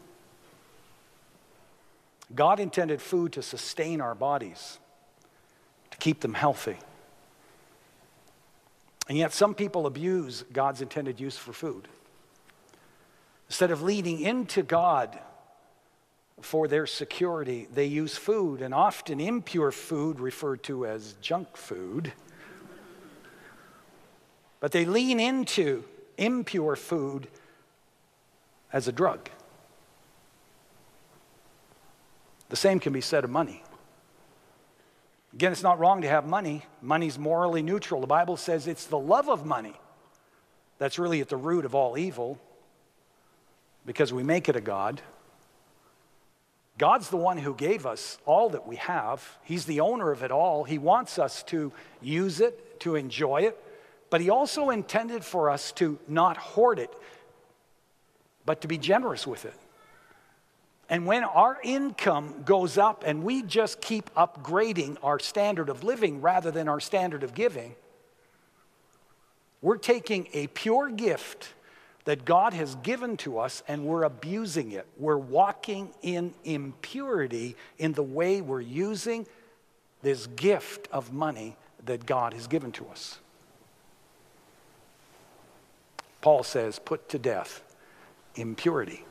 [2.35, 4.79] God intended food to sustain our bodies,
[5.91, 6.79] to keep them healthy.
[9.09, 11.87] And yet, some people abuse God's intended use for food.
[13.49, 15.19] Instead of leaning into God
[16.41, 17.67] for their security.
[17.73, 22.13] They use food, and often impure food, referred to as junk food.
[24.61, 25.85] But they lean into
[26.19, 27.29] impure food
[28.73, 29.31] as a drug.
[32.49, 33.63] The same can be said of money.
[35.35, 36.65] Again, it's not wrong to have money.
[36.81, 38.01] Money's morally neutral.
[38.01, 39.75] The Bible says it's the love of money
[40.79, 42.39] that's really at the root of all evil
[43.85, 45.03] because we make it a God.
[46.79, 49.39] God's the one who gave us all that we have.
[49.43, 50.65] He's the owner of it all.
[50.65, 53.63] He wants us to use it, to enjoy it,
[54.11, 56.91] but He also intended for us to not hoard it,
[58.45, 59.59] but to be generous with it.
[60.89, 66.21] And when our income goes up and we just keep upgrading our standard of living
[66.21, 67.75] rather than our standard of giving,
[69.61, 71.55] we're taking a pure gift
[72.05, 74.87] that God has given to us and we're abusing it.
[74.97, 79.27] We're walking in impurity in the way we're using
[80.03, 83.19] this gift of money that God has given to us.
[86.21, 87.63] Paul says, put to death
[88.37, 89.05] impurity.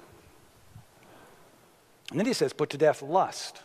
[2.11, 3.61] And then he says, put to death lust.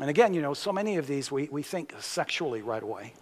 [0.00, 3.12] And again, you know, so many of these we, we think sexually right away.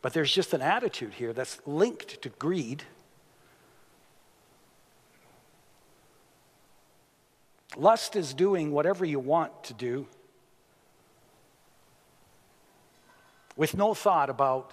[0.00, 2.84] But there's just an attitude here that's linked to greed.
[7.76, 10.06] Lust is doing whatever you want to do
[13.56, 14.70] with no thought about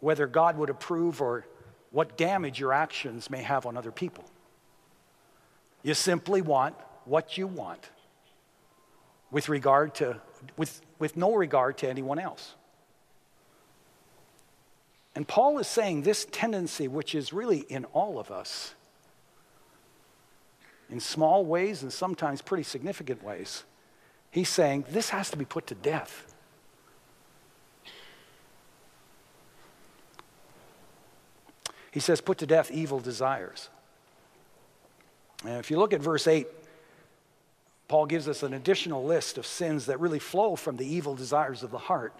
[0.00, 1.46] whether God would approve or
[1.90, 4.24] what damage your actions may have on other people.
[5.82, 7.90] You simply want what you want
[9.30, 10.20] with regard to
[10.56, 12.54] with, with no regard to anyone else.
[15.14, 18.74] And Paul is saying this tendency, which is really in all of us,
[20.90, 23.64] in small ways and sometimes pretty significant ways,
[24.30, 26.34] he's saying this has to be put to death.
[31.90, 33.70] He says, put to death evil desires.
[35.44, 36.46] And if you look at verse 8,
[37.86, 41.62] Paul gives us an additional list of sins that really flow from the evil desires
[41.62, 42.14] of the heart.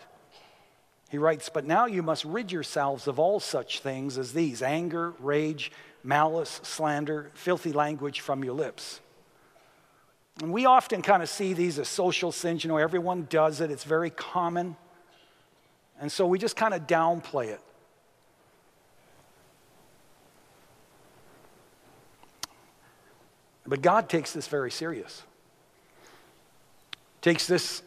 [1.11, 5.13] He writes, But now you must rid yourselves of all such things as these anger,
[5.19, 9.01] rage, malice, slander, filthy language from your lips.
[10.41, 12.63] And we often kind of see these as social sins.
[12.63, 14.77] You know, everyone does it, it's very common.
[16.01, 17.61] And so we just kind of downplay it.
[23.69, 25.23] But God takes this very serious.
[27.21, 27.83] Takes this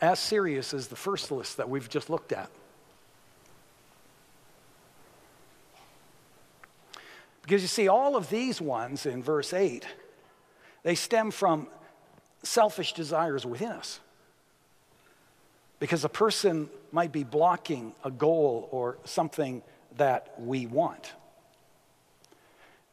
[0.00, 2.48] as serious as the first list that we've just looked at.
[7.42, 9.84] Because you see, all of these ones in verse 8,
[10.84, 11.66] they stem from
[12.42, 13.98] selfish desires within us.
[15.80, 19.62] Because a person might be blocking a goal or something
[19.96, 21.12] that we want.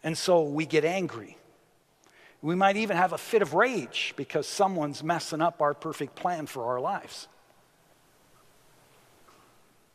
[0.03, 1.37] And so we get angry.
[2.43, 6.45] We might even have a fit of rage because someone's messing up our perfect plan
[6.45, 7.29] for our lives.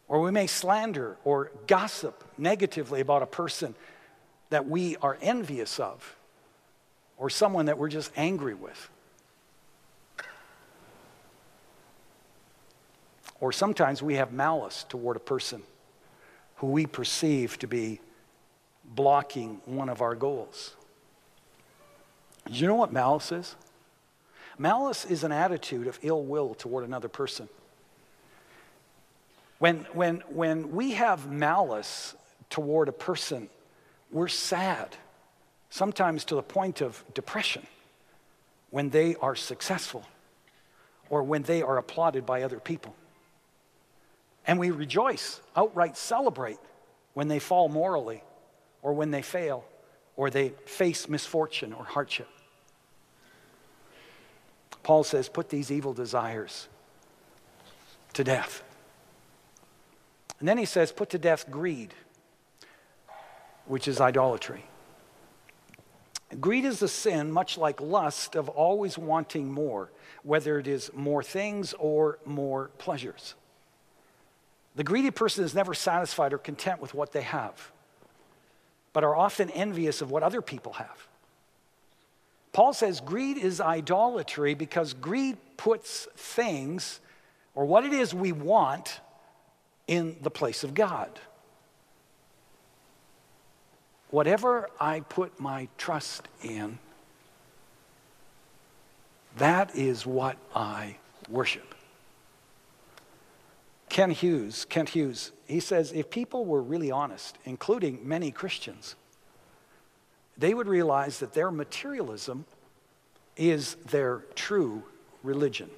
[0.09, 3.75] Or we may slander or gossip negatively about a person
[4.49, 6.17] that we are envious of
[7.19, 8.89] or someone that we're just angry with.
[13.41, 15.63] Or sometimes we have malice toward a person
[16.57, 18.01] who we perceive to be
[18.87, 20.75] blocking one of our goals.
[22.49, 23.57] You know what malice is?
[24.59, 27.49] Malice is an attitude of ill will toward another person.
[29.59, 32.15] When, when, when we have malice
[32.51, 33.49] toward a person,
[34.11, 34.97] we're sad,
[35.71, 37.67] sometimes to the point of depression,
[38.71, 40.05] when they are successful
[41.11, 42.95] or when they are applauded by other people.
[44.47, 46.59] And we rejoice, outright celebrate
[47.15, 48.23] when they fall morally
[48.83, 49.65] or when they fail
[50.17, 52.29] or they face misfortune or hardship.
[54.89, 56.67] Paul says, put these evil desires
[58.15, 58.63] to death.
[60.41, 61.93] And then he says, put to death greed,
[63.67, 64.65] which is idolatry.
[66.41, 69.91] Greed is a sin, much like lust, of always wanting more,
[70.23, 73.35] whether it is more things or more pleasures.
[74.75, 77.73] The greedy person is never satisfied or content with what they have,
[78.95, 81.09] but are often envious of what other people have.
[82.53, 87.01] Paul says greed is idolatry because greed puts things
[87.55, 89.01] or what it is we want
[89.87, 91.19] in the place of God.
[94.11, 96.79] Whatever I put my trust in
[99.39, 100.97] That is what I
[101.29, 101.75] worship.
[103.89, 108.97] Ken Hughes, Kent Hughes, he says if people were really honest, including many Christians,
[110.39, 112.45] they would realize that their materialism
[113.37, 114.83] is their true
[115.23, 115.69] religion.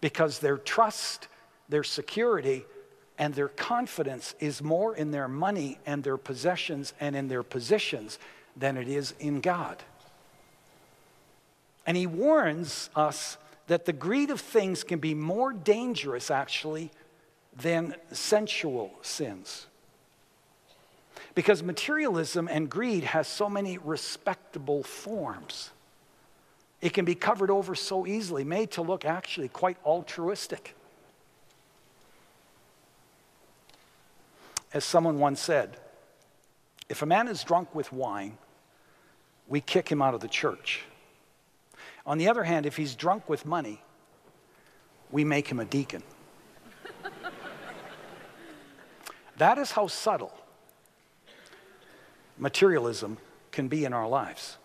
[0.00, 1.28] Because their trust,
[1.68, 2.64] their security,
[3.18, 8.18] and their confidence is more in their money and their possessions and in their positions
[8.56, 9.82] than it is in God.
[11.86, 16.90] And he warns us that the greed of things can be more dangerous, actually,
[17.56, 19.66] than sensual sins.
[21.36, 25.70] Because materialism and greed has so many respectable forms.
[26.80, 30.74] It can be covered over so easily, made to look actually quite altruistic.
[34.72, 35.76] As someone once said,
[36.88, 38.38] if a man is drunk with wine,
[39.46, 40.84] we kick him out of the church.
[42.06, 43.82] On the other hand, if he's drunk with money,
[45.10, 46.02] we make him a deacon.
[49.36, 50.32] that is how subtle
[52.38, 53.18] materialism
[53.52, 54.56] can be in our lives.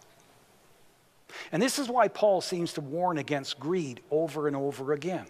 [1.51, 5.25] And this is why Paul seems to warn against greed over and over again.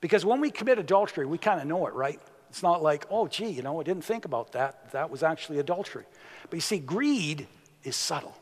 [0.00, 2.20] Because when we commit adultery, we kind of know it, right?
[2.50, 4.92] It's not like, oh, gee, you know, I didn't think about that.
[4.92, 6.04] That was actually adultery.
[6.48, 7.46] But you see, greed
[7.82, 8.36] is subtle.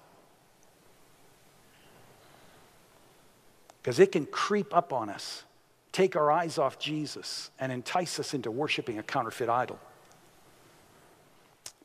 [3.81, 5.45] Because it can creep up on us,
[5.91, 9.79] take our eyes off Jesus, and entice us into worshiping a counterfeit idol.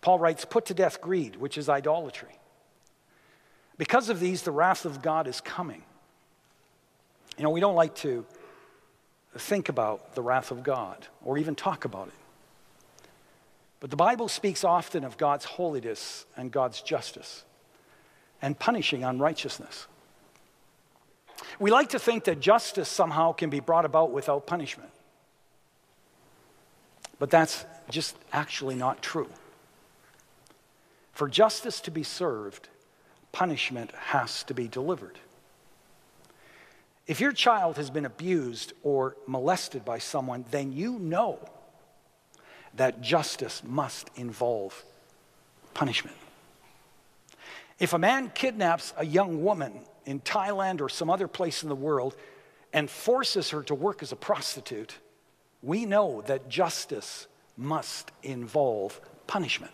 [0.08, 2.40] Paul writes, Put to death greed, which is idolatry.
[3.78, 5.84] Because of these, the wrath of God is coming.
[7.38, 8.26] You know, we don't like to
[9.38, 13.10] think about the wrath of God or even talk about it.
[13.82, 17.44] But the Bible speaks often of God's holiness and God's justice
[18.42, 19.88] and punishing unrighteousness.
[21.60, 24.92] We like to think that justice somehow can be brought about without punishment.
[27.20, 29.28] But that's just actually not true.
[31.18, 32.70] For justice to be served,
[33.32, 35.18] punishment has to be delivered.
[37.08, 41.40] If your child has been abused or molested by someone, then you know
[42.76, 44.86] that justice must involve
[45.74, 46.16] punishment.
[47.80, 49.74] If a man kidnaps a young woman
[50.06, 52.16] in Thailand or some other place in the world
[52.74, 54.94] and forces her to work as a prostitute,
[55.64, 57.26] we know that justice
[57.58, 59.74] must involve punishment.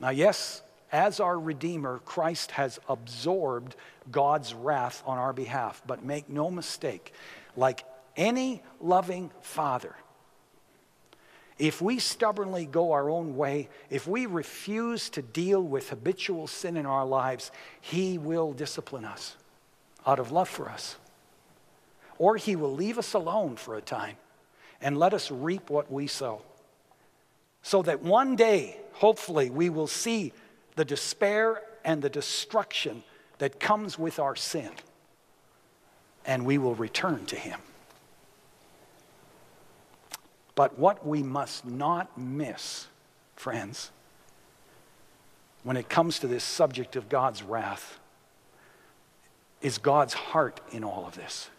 [0.00, 3.76] Now, yes, as our Redeemer, Christ has absorbed
[4.10, 5.82] God's wrath on our behalf.
[5.86, 7.12] But make no mistake,
[7.56, 7.84] like
[8.16, 9.94] any loving father,
[11.58, 16.78] if we stubbornly go our own way, if we refuse to deal with habitual sin
[16.78, 19.36] in our lives, He will discipline us
[20.06, 20.96] out of love for us.
[22.16, 24.16] Or He will leave us alone for a time
[24.80, 26.40] and let us reap what we sow.
[27.62, 30.32] So that one day, hopefully, we will see
[30.76, 33.02] the despair and the destruction
[33.38, 34.70] that comes with our sin,
[36.24, 37.60] and we will return to Him.
[40.54, 42.86] But what we must not miss,
[43.36, 43.90] friends,
[45.62, 47.98] when it comes to this subject of God's wrath,
[49.62, 51.50] is God's heart in all of this.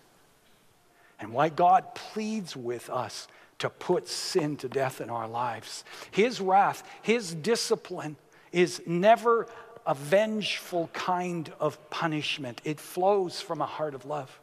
[1.20, 3.28] And why God pleads with us
[3.62, 5.84] to put sin to death in our lives.
[6.10, 8.16] His wrath, His discipline
[8.52, 9.48] is never
[9.86, 14.40] a vengeful kind of punishment, it flows from a heart of love.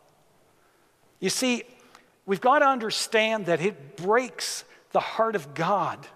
[1.21, 1.65] You see,
[2.27, 6.07] we've got to understand that it breaks the heart of God.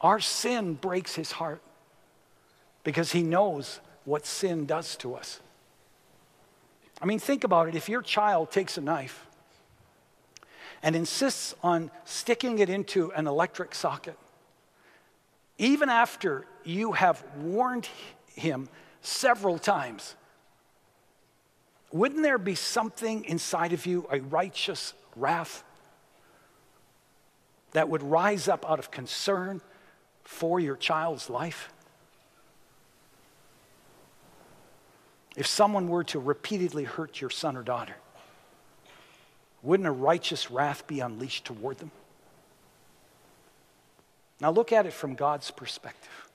[0.00, 1.62] Our sin breaks his heart
[2.84, 5.40] because he knows what sin does to us.
[7.00, 7.74] I mean, think about it.
[7.74, 9.26] If your child takes a knife
[10.82, 14.18] and insists on sticking it into an electric socket,
[15.58, 17.88] even after you have warned
[18.34, 18.68] him
[19.00, 20.16] several times,
[21.92, 25.62] wouldn't there be something inside of you, a righteous wrath,
[27.72, 29.60] that would rise up out of concern
[30.24, 31.72] for your child's life?
[35.36, 37.96] If someone were to repeatedly hurt your son or daughter,
[39.62, 41.90] wouldn't a righteous wrath be unleashed toward them?
[44.40, 46.28] Now, look at it from God's perspective.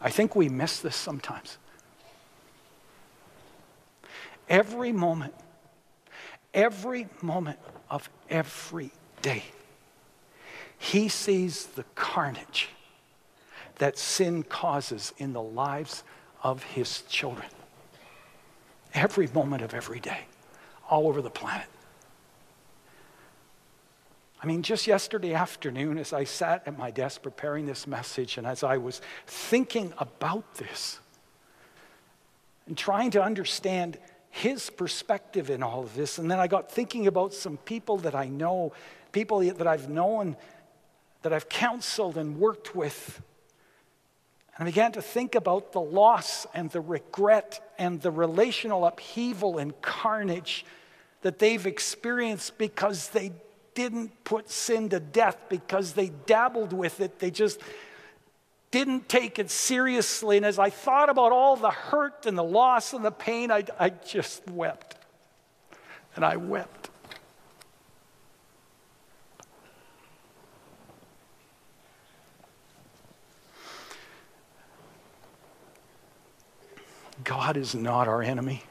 [0.00, 1.58] I think we miss this sometimes.
[4.48, 5.34] Every moment,
[6.54, 7.58] every moment
[7.90, 9.44] of every day,
[10.78, 12.70] he sees the carnage
[13.76, 16.02] that sin causes in the lives
[16.42, 17.48] of his children.
[18.94, 20.20] Every moment of every day,
[20.88, 21.66] all over the planet.
[24.40, 28.46] I mean, just yesterday afternoon, as I sat at my desk preparing this message, and
[28.46, 31.00] as I was thinking about this
[32.66, 33.98] and trying to understand
[34.30, 38.14] his perspective in all of this, and then I got thinking about some people that
[38.14, 38.72] I know,
[39.10, 40.36] people that I've known,
[41.22, 43.20] that I've counseled and worked with.
[44.58, 49.58] And I began to think about the loss and the regret and the relational upheaval
[49.58, 50.64] and carnage
[51.22, 53.32] that they've experienced because they
[53.74, 57.20] didn't put sin to death because they dabbled with it.
[57.20, 57.60] They just
[58.72, 60.36] didn't take it seriously.
[60.36, 63.64] And as I thought about all the hurt and the loss and the pain, I,
[63.78, 64.96] I just wept.
[66.16, 66.90] And I wept.
[77.28, 78.62] God is not our enemy.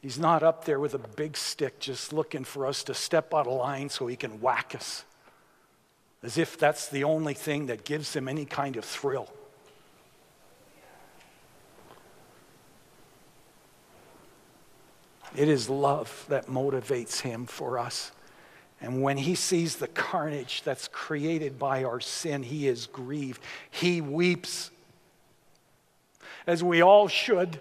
[0.00, 3.48] He's not up there with a big stick just looking for us to step out
[3.48, 5.04] of line so he can whack us,
[6.22, 9.28] as if that's the only thing that gives him any kind of thrill.
[15.34, 18.12] It is love that motivates him for us.
[18.80, 23.42] And when he sees the carnage that's created by our sin, he is grieved.
[23.72, 24.70] He weeps,
[26.50, 27.60] as we all should.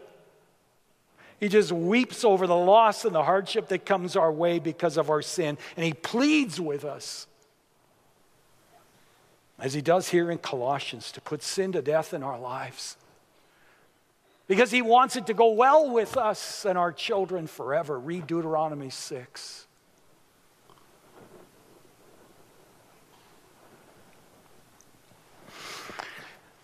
[1.40, 5.12] He just weeps over the loss and the hardship that comes our way because of
[5.12, 5.60] our sin.
[5.78, 7.28] And he pleads with us,
[9.60, 12.98] as he does here in Colossians, to put sin to death in our lives.
[14.48, 18.00] Because he wants it to go well with us and our children forever.
[18.00, 19.68] Read Deuteronomy 6.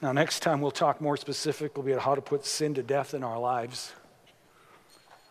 [0.06, 3.24] Now, next time we'll talk more specifically about how to put sin to death in
[3.24, 3.92] our lives.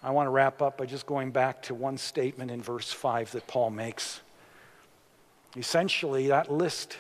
[0.03, 3.31] I want to wrap up by just going back to one statement in verse 5
[3.31, 4.21] that Paul makes.
[5.57, 6.97] Essentially, that list,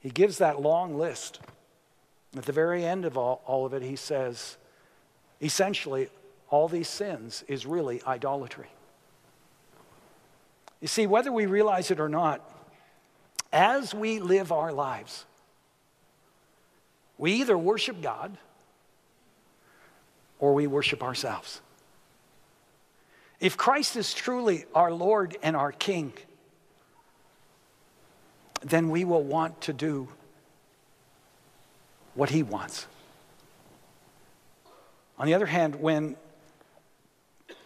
[0.00, 1.40] he gives that long list.
[2.34, 4.56] At the very end of all, all of it, he says,
[5.42, 6.08] essentially,
[6.48, 8.68] all these sins is really idolatry.
[10.80, 12.40] You see, whether we realize it or not,
[13.52, 15.26] as we live our lives,
[17.18, 18.38] we either worship God
[20.38, 21.60] or we worship ourselves.
[23.40, 26.12] If Christ is truly our Lord and our King,
[28.62, 30.08] then we will want to do
[32.14, 32.86] what He wants.
[35.18, 36.16] On the other hand, when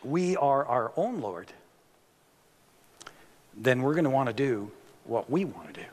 [0.03, 1.53] we are our own Lord,
[3.57, 4.70] then we're going to want to do
[5.05, 5.86] what we want to do.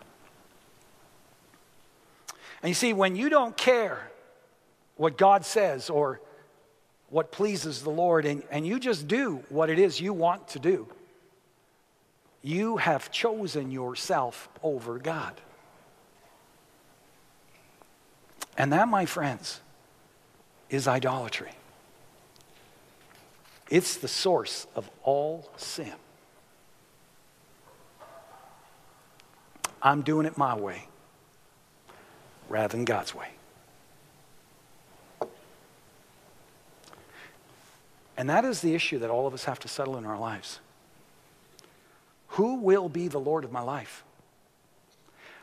[2.62, 4.12] And you see, when you don't care
[4.98, 6.20] what God says or
[7.10, 10.60] what pleases the Lord and, and you just do what it is you want to
[10.60, 10.88] do,
[12.42, 15.40] you have chosen yourself over God.
[18.58, 19.62] And that, my friends,
[20.70, 21.52] is idolatry.
[23.70, 25.94] It's the source of all sin.
[29.82, 30.89] I'm doing it my way
[32.50, 33.30] rather than God's way.
[38.18, 40.60] And that is the issue that all of us have to settle in our lives.
[42.30, 44.04] Who will be the Lord of my life?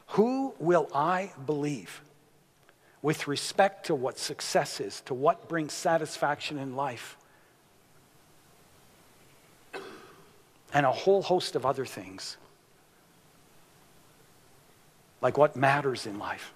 [0.09, 2.03] Who will I believe
[3.01, 7.17] with respect to what success is, to what brings satisfaction in life,
[10.75, 12.37] and a whole host of other things,
[15.23, 16.53] like what matters in life?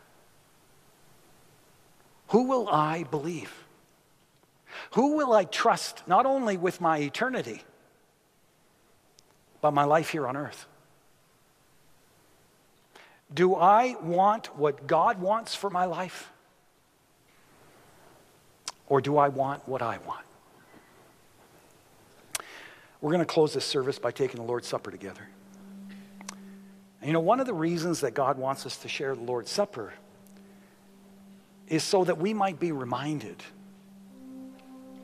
[2.30, 3.52] Who will I believe?
[4.92, 7.62] Who will I trust not only with my eternity,
[9.60, 10.66] but my life here on earth?
[13.32, 16.30] Do I want what God wants for my life?
[18.88, 20.26] Or do I want what I want?
[23.00, 25.28] We're going to close this service by taking the Lord's Supper together.
[27.00, 29.50] And you know, one of the reasons that God wants us to share the Lord's
[29.50, 29.92] Supper
[31.70, 33.36] is so that we might be reminded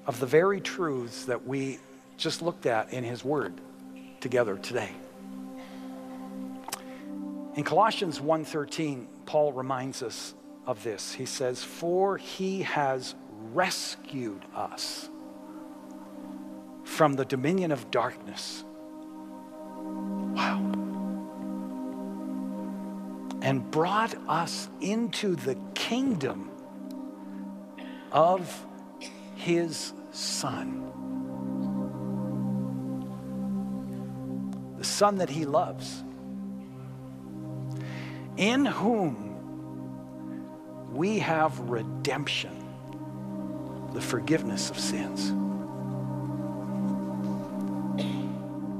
[0.06, 1.78] of the very truths that we
[2.18, 3.54] just looked at in his word
[4.20, 4.90] together today.
[7.54, 10.34] In Colossians 1:13, Paul reminds us
[10.66, 11.12] of this.
[11.12, 13.14] He says, "For he has
[13.54, 15.08] rescued us
[16.84, 18.64] from the dominion of darkness."
[20.34, 20.72] Wow.
[23.42, 26.50] and brought us into the kingdom
[28.16, 28.66] of
[29.34, 30.82] his Son.
[34.78, 36.02] The Son that he loves,
[38.38, 39.34] in whom
[40.94, 42.64] we have redemption,
[43.92, 45.30] the forgiveness of sins.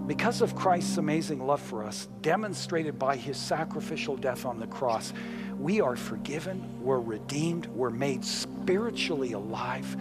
[0.07, 5.13] Because of Christ's amazing love for us, demonstrated by his sacrificial death on the cross,
[5.59, 9.97] we are forgiven, we're redeemed, we're made spiritually alive.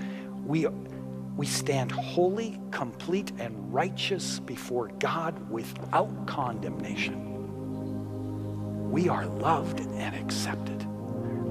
[0.45, 0.67] We,
[1.37, 7.31] we stand holy, complete, and righteous before God without condemnation.
[8.91, 10.85] We are loved and accepted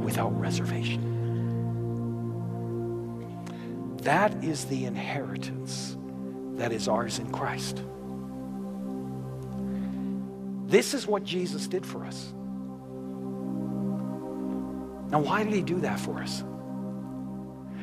[0.02, 1.10] without reservation.
[4.02, 5.96] That is the inheritance
[6.56, 7.82] that is ours in Christ.
[10.66, 12.34] This is what Jesus did for us.
[15.14, 16.42] Now, why did he do that for us?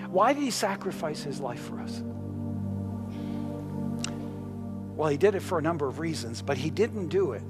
[0.09, 2.03] Why did he sacrifice his life for us?
[4.97, 7.43] Well, he did it for a number of reasons, but he didn't do it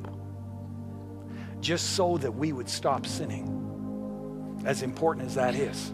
[1.62, 5.92] just so that we would stop sinning, as important as that is.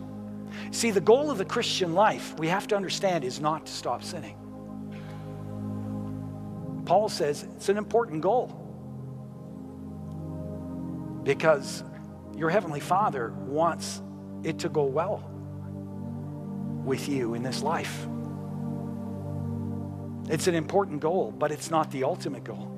[0.72, 4.04] See, the goal of the Christian life, we have to understand, is not to stop
[4.04, 4.36] sinning.
[6.84, 8.48] Paul says it's an important goal
[11.24, 11.86] because
[12.38, 14.02] your Heavenly Father wants
[14.44, 15.30] it to go well
[16.86, 18.08] with you in this life.
[20.30, 22.74] It's an important goal, but it's not the ultimate goal.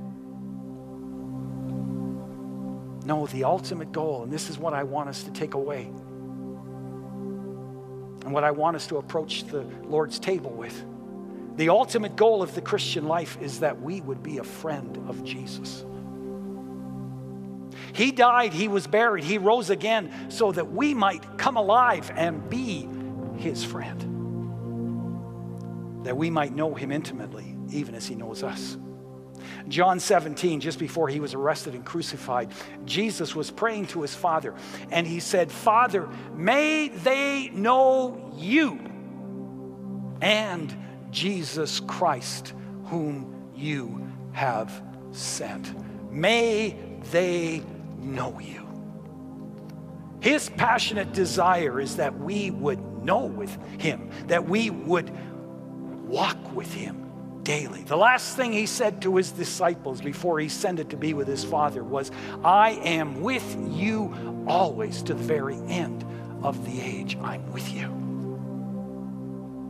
[3.05, 5.83] No, the ultimate goal, and this is what I want us to take away,
[8.23, 10.83] and what I want us to approach the Lord's table with.
[11.55, 15.23] The ultimate goal of the Christian life is that we would be a friend of
[15.23, 15.83] Jesus.
[17.93, 22.49] He died, He was buried, He rose again so that we might come alive and
[22.49, 22.87] be
[23.37, 24.05] His friend.
[26.05, 28.77] That we might know Him intimately, even as He knows us.
[29.67, 32.51] John 17, just before he was arrested and crucified,
[32.85, 34.53] Jesus was praying to his Father,
[34.91, 38.79] and he said, Father, may they know you
[40.21, 40.75] and
[41.11, 42.53] Jesus Christ,
[42.85, 45.73] whom you have sent.
[46.11, 46.75] May
[47.11, 47.63] they
[48.01, 48.67] know you.
[50.21, 55.09] His passionate desire is that we would know with him, that we would
[56.07, 57.09] walk with him
[57.43, 57.83] daily.
[57.83, 61.43] The last thing he said to his disciples before he ascended to be with his
[61.43, 62.11] Father was,
[62.43, 66.05] I am with you always to the very end
[66.43, 67.17] of the age.
[67.21, 67.87] I'm with you.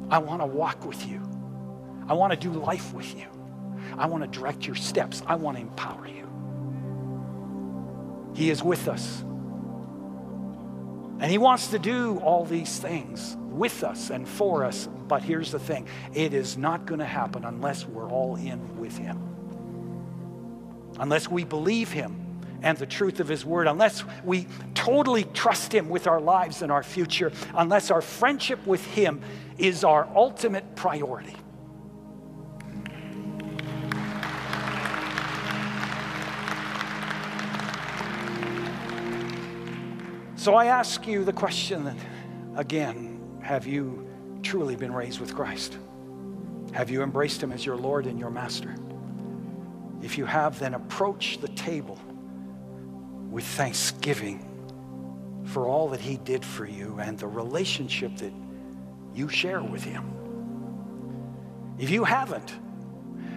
[0.10, 1.22] I want to walk with you.
[2.08, 3.28] I want to do life with you.
[3.98, 5.22] I want to direct your steps.
[5.28, 6.29] I want to empower you.
[8.40, 9.20] He is with us.
[11.20, 14.88] And He wants to do all these things with us and for us.
[15.10, 18.98] But here's the thing it is not going to happen unless we're all in with
[18.98, 19.20] Him.
[21.02, 25.90] Unless we believe Him and the truth of His Word, unless we totally trust Him
[25.90, 29.20] with our lives and our future, unless our friendship with Him
[29.58, 31.36] is our ultimate priority.
[40.50, 41.96] So I ask you the question
[42.56, 44.10] again Have you
[44.42, 45.78] truly been raised with Christ?
[46.72, 48.76] Have you embraced Him as your Lord and your Master?
[50.02, 52.00] If you have, then approach the table
[53.30, 54.44] with thanksgiving
[55.46, 58.34] for all that He did for you and the relationship that
[59.14, 60.12] you share with Him.
[61.78, 62.56] If you haven't,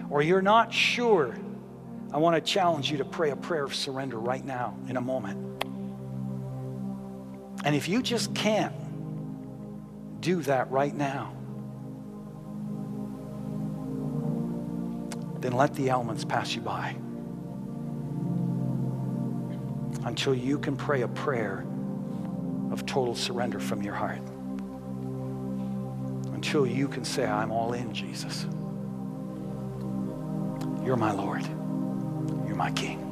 [0.09, 1.35] or you're not sure,
[2.11, 5.01] I want to challenge you to pray a prayer of surrender right now in a
[5.01, 5.52] moment.
[7.63, 8.73] And if you just can't
[10.21, 11.33] do that right now,
[15.39, 16.95] then let the elements pass you by
[20.05, 21.65] until you can pray a prayer
[22.71, 24.21] of total surrender from your heart.
[26.33, 28.45] Until you can say, I'm all in, Jesus.
[30.83, 31.45] You're my Lord.
[32.45, 33.02] You're my King.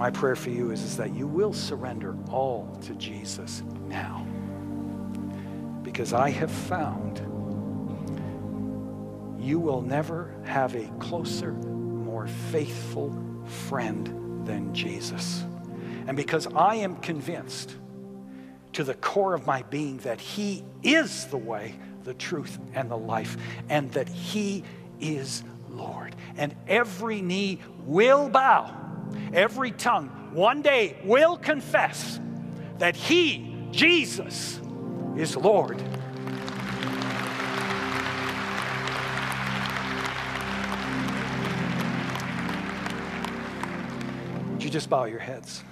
[0.00, 4.26] My prayer for you is, is that you will surrender all to Jesus now.
[5.82, 7.18] Because I have found
[9.38, 13.14] you will never have a closer, more faithful
[13.68, 15.44] friend than Jesus.
[16.06, 17.76] And because I am convinced
[18.72, 21.74] to the core of my being that He is the way,
[22.04, 23.36] the truth, and the life,
[23.68, 24.64] and that He
[24.98, 26.16] is Lord.
[26.38, 28.79] And every knee will bow
[29.32, 32.20] every tongue one day will confess
[32.78, 34.60] that He, Jesus,
[35.16, 35.82] is Lord.
[44.50, 45.62] Would you just bow your heads?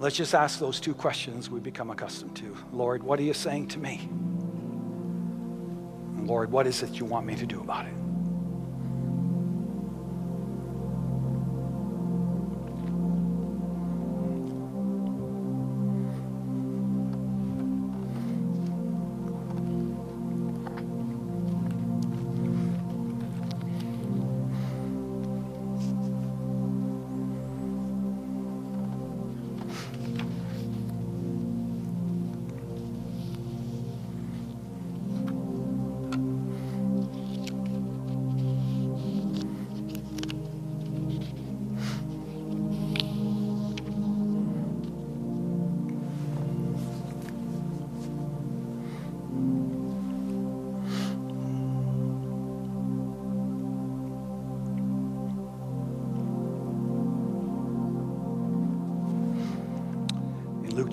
[0.00, 2.56] Let's just ask those two questions we become accustomed to.
[2.72, 4.08] Lord, what are you saying to me?
[6.28, 8.07] Lord, what is it you want me to do about it?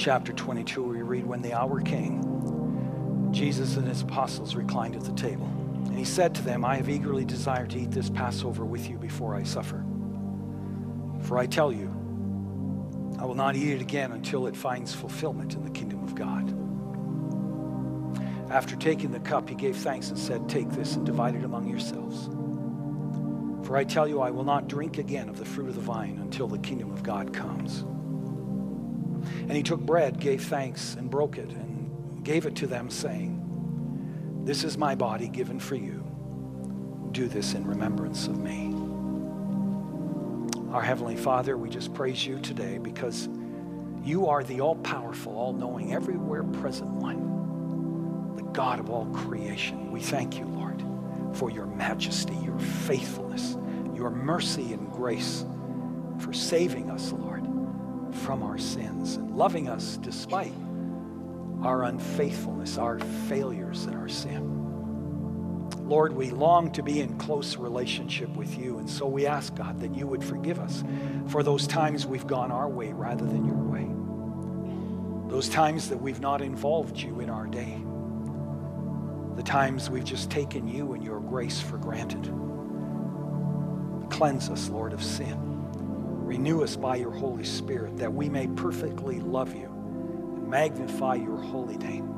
[0.05, 5.13] Chapter 22, we read, When the hour came, Jesus and his apostles reclined at the
[5.13, 5.47] table.
[5.87, 8.99] And he said to them, I have eagerly desired to eat this Passover with you
[8.99, 9.83] before I suffer.
[11.21, 11.87] For I tell you,
[13.17, 16.53] I will not eat it again until it finds fulfillment in the kingdom of God.
[18.51, 21.67] After taking the cup, he gave thanks and said, Take this and divide it among
[21.67, 22.27] yourselves.
[23.65, 26.19] For I tell you, I will not drink again of the fruit of the vine
[26.21, 27.85] until the kingdom of God comes.
[29.47, 34.41] And he took bread, gave thanks, and broke it, and gave it to them, saying,
[34.43, 36.03] This is my body given for you.
[37.11, 38.73] Do this in remembrance of me.
[40.73, 43.29] Our Heavenly Father, we just praise you today because
[44.03, 49.91] you are the all powerful, all knowing, everywhere present one, the God of all creation.
[49.91, 50.83] We thank you, Lord,
[51.33, 53.57] for your majesty, your faithfulness,
[53.95, 55.45] your mercy and grace,
[56.19, 57.54] for saving us, Lord
[58.15, 60.53] from our sins and loving us despite
[61.61, 64.55] our unfaithfulness, our failures, and our sin.
[65.87, 69.79] Lord, we long to be in close relationship with you, and so we ask, God,
[69.81, 70.83] that you would forgive us
[71.27, 73.87] for those times we've gone our way rather than your way.
[75.29, 77.79] Those times that we've not involved you in our day.
[79.35, 82.31] The times we've just taken you and your grace for granted.
[84.09, 85.54] Cleanse us, Lord, of sin.
[86.25, 91.37] Renew us by your Holy Spirit that we may perfectly love you and magnify your
[91.37, 92.11] holy name.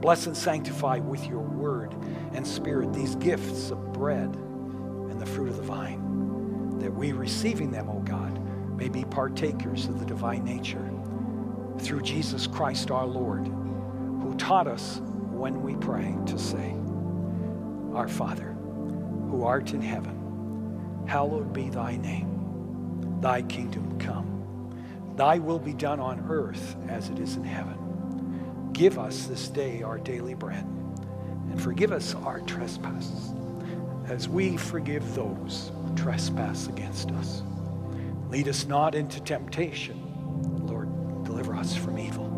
[0.00, 1.94] Bless and sanctify with your word
[2.32, 7.70] and spirit these gifts of bread and the fruit of the vine, that we, receiving
[7.70, 8.40] them, O God,
[8.76, 10.90] may be partakers of the divine nature
[11.78, 15.00] through Jesus Christ our Lord, who taught us
[15.30, 16.74] when we pray to say,
[17.94, 18.56] Our Father,
[19.30, 22.31] who art in heaven, hallowed be thy name.
[23.22, 24.74] Thy kingdom come.
[25.14, 28.70] Thy will be done on earth as it is in heaven.
[28.72, 33.32] Give us this day our daily bread, and forgive us our trespasses,
[34.08, 37.44] as we forgive those who trespass against us.
[38.28, 40.02] Lead us not into temptation.
[40.66, 40.88] Lord,
[41.22, 42.28] deliver us from evil.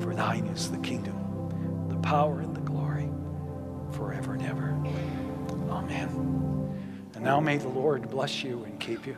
[0.00, 3.10] For thine is the kingdom, the power, and the glory,
[3.92, 4.70] forever and ever.
[5.70, 6.08] Amen.
[7.14, 9.14] And now may the Lord bless you and keep you.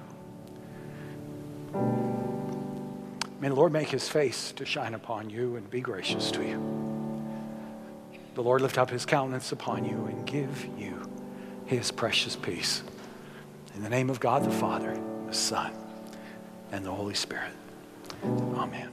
[1.72, 6.80] May the Lord make his face to shine upon you and be gracious to you.
[8.34, 11.02] The Lord lift up his countenance upon you and give you
[11.66, 12.82] his precious peace.
[13.74, 15.72] In the name of God the Father, the Son,
[16.72, 17.52] and the Holy Spirit.
[18.24, 18.90] Amen.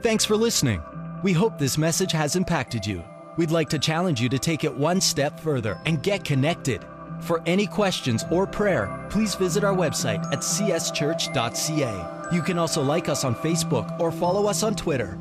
[0.00, 0.82] Thanks for listening.
[1.22, 3.04] We hope this message has impacted you.
[3.36, 6.84] We'd like to challenge you to take it one step further and get connected.
[7.22, 11.94] For any questions or prayer, please visit our website at cschurch.ca.
[12.32, 15.18] You can also like us on Facebook or follow us on Twitter.